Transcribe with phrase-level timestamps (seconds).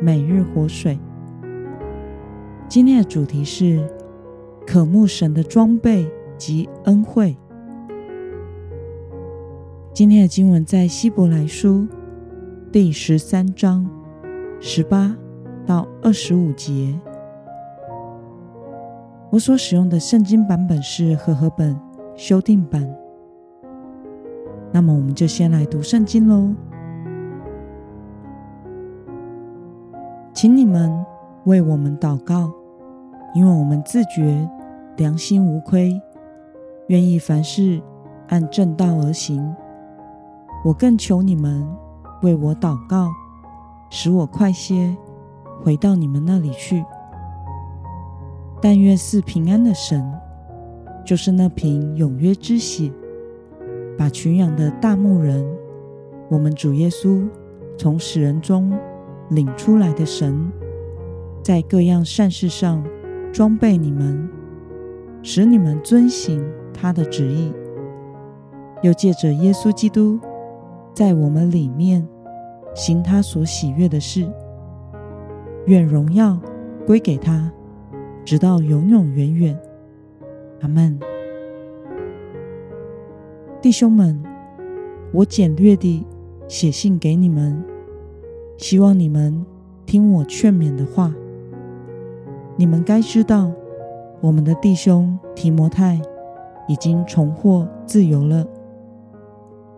[0.00, 0.98] 每日活水。
[2.68, 3.88] 今天的主题是
[4.66, 7.36] 渴慕神的装备及恩惠。
[9.92, 11.86] 今天的经文在希伯来书
[12.70, 13.88] 第十三章
[14.60, 15.16] 十八
[15.64, 16.98] 到二十五节。
[19.30, 21.78] 我所使用的圣经版本是和合本
[22.14, 22.86] 修订版。
[24.72, 26.54] 那么，我们就先来读圣经喽。
[30.36, 30.92] 请你们
[31.44, 32.52] 为我们祷告，
[33.34, 34.46] 因为我们自觉
[34.98, 35.98] 良心无亏，
[36.88, 37.80] 愿意凡事
[38.28, 39.56] 按正道而行。
[40.62, 41.66] 我更求你们
[42.20, 43.08] 为我祷告，
[43.88, 44.94] 使我快些
[45.64, 46.84] 回到你们那里去。
[48.60, 50.06] 但愿赐平安的神，
[51.02, 52.92] 就是那瓶永约之血
[53.96, 55.42] 把群羊的大牧人，
[56.28, 57.26] 我们主耶稣
[57.78, 58.78] 从死人中
[59.30, 60.50] 领出来的神，
[61.42, 62.84] 在各样善事上
[63.32, 64.28] 装备你们，
[65.22, 67.52] 使你们遵行他的旨意；
[68.82, 70.18] 又借着耶稣基督，
[70.94, 72.06] 在我们里面
[72.74, 74.26] 行他所喜悦的事。
[75.66, 76.38] 愿荣耀
[76.86, 77.52] 归给他，
[78.24, 79.58] 直到永永远远。
[80.60, 80.98] 阿门。
[83.60, 84.22] 弟兄们，
[85.12, 86.06] 我简略地
[86.46, 87.64] 写信给你们。
[88.56, 89.44] 希望你们
[89.84, 91.14] 听我劝勉的话。
[92.56, 93.52] 你们该知道，
[94.20, 96.00] 我们的弟兄提摩太
[96.66, 98.46] 已经重获自由了。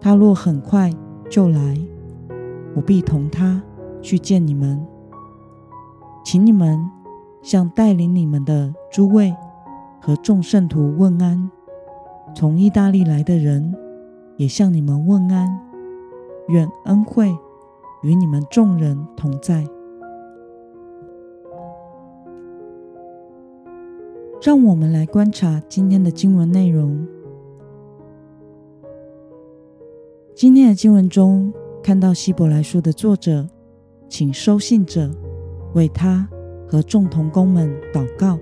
[0.01, 0.93] 他若很快
[1.29, 1.77] 就来，
[2.75, 3.61] 我必同他
[4.01, 4.87] 去见你们。
[6.25, 6.79] 请你们
[7.43, 9.35] 向带领你们的诸位
[10.01, 11.51] 和众圣徒问安。
[12.35, 13.75] 从意大利来的人
[14.37, 15.61] 也向你们问安。
[16.47, 17.37] 愿恩惠。
[18.03, 19.67] 与你们众人同在。
[24.41, 27.07] 让我们来观察今天的经文内容。
[30.35, 33.49] 今天的经文中，看到希伯来书的作者
[34.09, 35.11] 请收信者
[35.75, 36.29] 为他
[36.69, 38.39] 和众同工们祷告，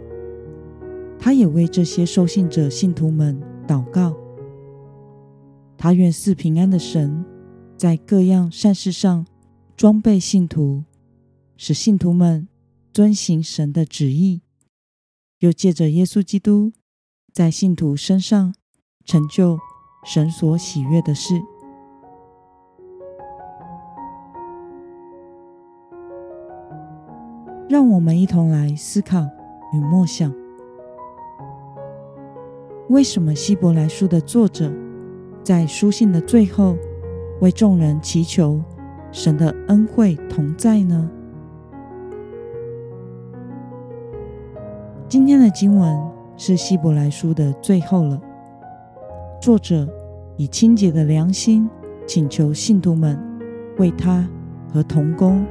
[1.18, 4.14] 他也为这些收信者信徒们祷告。
[5.78, 7.24] 他愿赐平安的神
[7.78, 9.26] 在各样善事上。
[9.76, 10.84] 装备信徒，
[11.58, 12.48] 使信徒们
[12.94, 14.40] 遵行神的旨意，
[15.40, 16.72] 又借着耶稣基督
[17.30, 18.54] 在信徒身上
[19.04, 19.58] 成就
[20.02, 21.34] 神所喜悦的事。
[27.68, 29.28] 让我们一同来思考
[29.74, 30.32] 与默想：
[32.88, 34.72] 为什么希伯来书的作者
[35.44, 36.78] 在书信的最后
[37.42, 38.64] 为众人祈求？
[39.12, 41.10] 神的恩惠同在呢？
[45.08, 45.96] 今天的经文
[46.36, 48.20] 是希伯来书的最后了。
[49.40, 49.88] 作者
[50.36, 51.68] 以清洁的良心
[52.06, 53.18] 请求信徒们
[53.78, 54.28] 为他
[54.72, 55.46] 和同工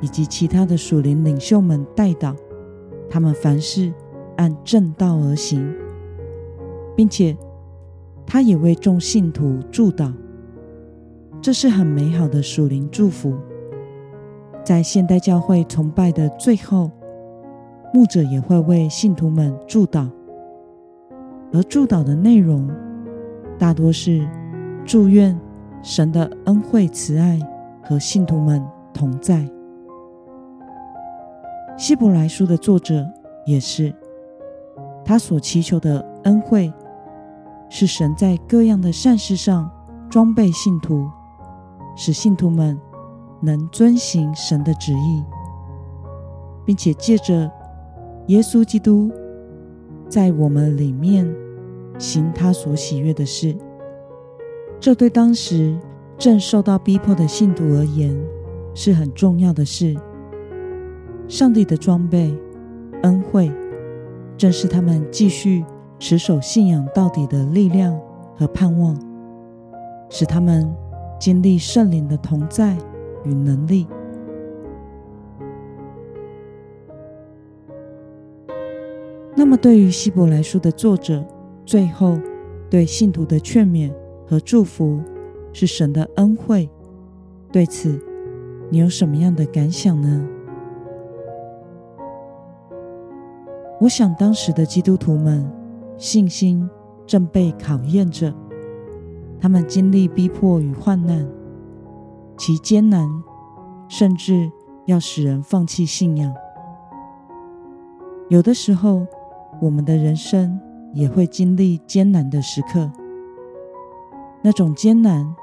[0.00, 2.34] 以及其他的属灵领袖们代祷，
[3.08, 3.92] 他们凡事
[4.36, 5.72] 按正道而行，
[6.96, 7.36] 并且
[8.26, 10.12] 他也为众信徒祝祷。
[11.40, 13.36] 这是很美好的属灵祝福。
[14.64, 16.90] 在现代教会崇拜的最后，
[17.94, 20.10] 牧者也会为信徒们祝祷，
[21.52, 22.68] 而祝祷的内容
[23.58, 24.28] 大多是
[24.84, 25.38] 祝愿
[25.82, 27.38] 神的恩惠慈爱
[27.80, 28.60] 和信徒们
[28.92, 29.48] 同在。
[31.76, 33.06] 希伯来书的作者
[33.46, 33.94] 也是，
[35.04, 36.72] 他所祈求的恩惠
[37.68, 39.70] 是神在各样的善事上
[40.10, 41.08] 装备信徒。
[41.96, 42.78] 使信徒们
[43.40, 45.24] 能遵行神的旨意，
[46.64, 47.50] 并且借着
[48.26, 49.10] 耶稣基督
[50.06, 51.26] 在我们里面
[51.98, 53.56] 行他所喜悦的事。
[54.78, 55.78] 这对当时
[56.18, 58.14] 正受到逼迫的信徒而言
[58.74, 59.96] 是很重要的事。
[61.26, 62.36] 上帝的装备
[63.02, 63.50] 恩惠，
[64.36, 65.64] 正是他们继续
[65.98, 67.98] 持守信仰到底的力量
[68.36, 68.94] 和盼望，
[70.10, 70.85] 使他们。
[71.18, 72.76] 经历圣灵的同在
[73.24, 73.86] 与能力。
[79.34, 81.24] 那么对于希伯来书的作者
[81.64, 82.18] 最后
[82.70, 83.92] 对信徒的劝勉
[84.26, 85.00] 和祝福
[85.52, 86.68] 是神的恩惠。
[87.52, 88.00] 对此
[88.70, 90.26] 你有什么样的感想呢？
[93.78, 95.46] 我想当时的基督徒们
[95.98, 96.68] 信心
[97.06, 98.34] 正被考验着。
[99.40, 101.26] 他们经历逼迫与患难，
[102.36, 103.08] 其艰难
[103.88, 104.50] 甚至
[104.86, 106.34] 要使人放弃信仰。
[108.28, 109.06] 有的时候，
[109.60, 110.58] 我们的人生
[110.92, 112.90] 也会经历艰难的时刻。
[114.42, 115.34] 那种艰难，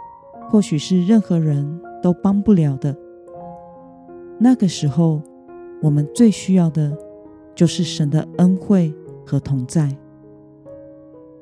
[0.50, 2.96] 或许是任何人都帮不了的。
[4.40, 5.22] 那个时候，
[5.82, 6.98] 我们最需要的，
[7.56, 8.94] 就是神的恩惠
[9.26, 9.96] 和同在。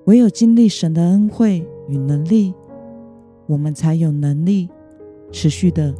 [0.05, 2.53] 唯有经历神的恩惠与能力，
[3.47, 4.69] 我们才有能力
[5.31, 5.93] 持续的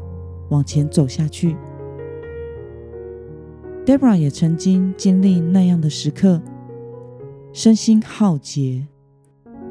[0.50, 1.58] 往前走下去。
[3.86, 6.42] Deborah 也曾经经历那样的时刻，
[7.52, 8.88] 身心耗竭，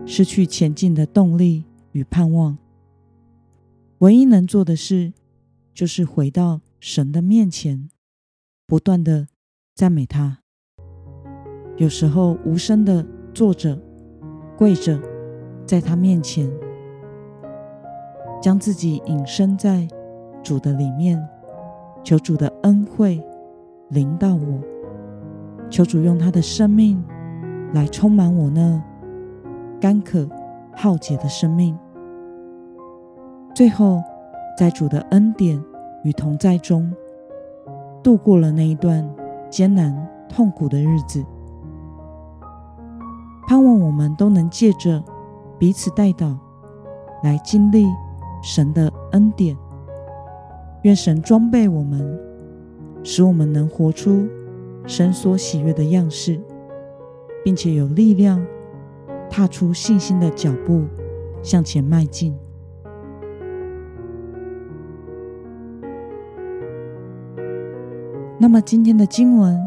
[0.05, 2.59] 失去前进的动力与盼望。
[3.99, 5.13] 唯一能做的事，
[5.73, 7.89] 就是回到神的面前，
[8.67, 9.29] 不断的
[9.75, 10.39] 赞美他。
[11.77, 13.81] 有时候无声的坐着、
[14.59, 15.01] 跪着，
[15.71, 16.51] 在他面前，
[18.43, 19.87] 将自己隐身在
[20.43, 21.17] 主的里面，
[22.03, 23.25] 求主的恩惠。
[23.91, 24.61] 临到我，
[25.69, 27.01] 求主用他的生命
[27.73, 28.83] 来充满我那
[29.81, 30.29] 干渴
[30.75, 31.79] 耗竭的生命。
[33.55, 34.03] 最后，
[34.59, 35.63] 在主的恩典
[36.03, 36.93] 与同在中，
[38.03, 39.09] 度过了那一段
[39.49, 41.25] 艰难痛苦的日子。
[43.47, 45.01] 盼望我们都能借着
[45.61, 46.35] 彼此代祷，
[47.23, 47.87] 来经历
[48.43, 49.55] 神的恩典。
[50.83, 52.19] 愿神装备我们。
[53.03, 54.29] 使我们能活出
[54.87, 56.39] 神所喜悦的样式，
[57.43, 58.45] 并且有力量
[59.31, 60.85] 踏出信心的脚步
[61.43, 62.37] 向前迈进。
[68.39, 69.59] 那么，今天的经文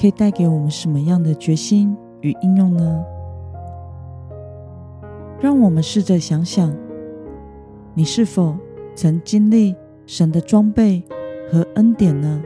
[0.00, 3.04] 可以带给我们什么样的决心与应用呢？
[5.42, 6.72] 让我们试着想想，
[7.94, 8.56] 你是否
[8.94, 9.74] 曾经历
[10.06, 11.02] 神的装备
[11.50, 12.40] 和恩典呢？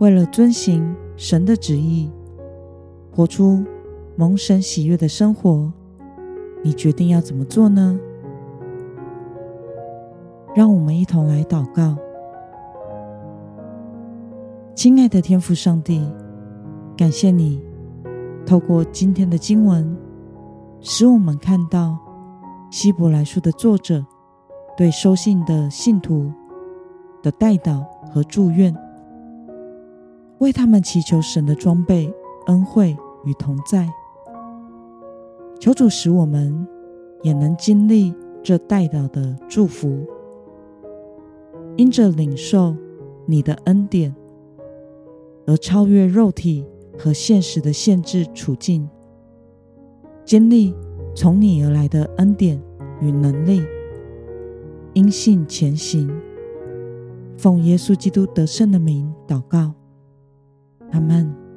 [0.00, 2.10] 为了遵行神的旨意，
[3.12, 3.64] 活出
[4.16, 5.72] 蒙神喜悦的生活，
[6.64, 7.96] 你决定要怎么做呢？
[10.52, 11.96] 让我们一同来祷告。
[14.74, 16.04] 亲爱的天父上帝，
[16.96, 17.62] 感谢你
[18.44, 19.96] 透过今天的经文，
[20.92, 21.96] 使我们看到
[22.68, 24.04] 希伯来书的作者
[24.76, 26.32] 对收信的信徒
[27.22, 28.76] 的代祷和祝愿。
[30.38, 32.12] 为他们祈求神的装备、
[32.46, 33.88] 恩惠与同在，
[35.60, 36.66] 求主使我们
[37.22, 38.12] 也能经历
[38.42, 40.04] 这代祷的祝福，
[41.76, 42.74] 因着领受
[43.26, 44.12] 你的恩典
[45.46, 46.66] 而超越肉体
[46.98, 48.90] 和现实的限制处境，
[50.30, 50.72] 经历
[51.12, 52.56] 从你而来的恩典
[53.00, 53.64] 与能力，
[54.92, 56.08] 因信前行，
[57.36, 59.74] 奉耶稣基督得胜的名祷告。
[60.92, 61.49] 阿门。